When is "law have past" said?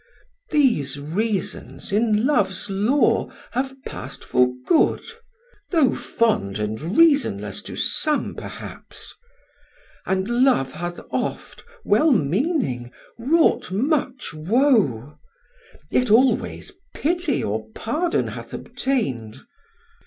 2.71-4.23